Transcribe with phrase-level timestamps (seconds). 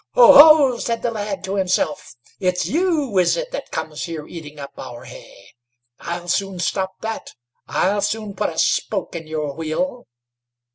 [0.15, 4.57] "Ho, ho!" said the lad to himself, "it's you, is it, that comes here eating
[4.59, 5.49] up our hay?
[5.99, 7.35] I'll soon stop that
[7.67, 10.07] I'll soon put a spoke in your wheel."